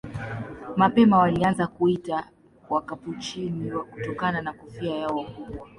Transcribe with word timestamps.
Mapema 0.75 1.17
walianza 1.17 1.67
kuitwa 1.67 2.23
Wakapuchini 2.69 3.71
kutokana 3.71 4.41
na 4.41 4.53
kofia 4.53 4.95
yao 4.95 5.23
kubwa. 5.23 5.67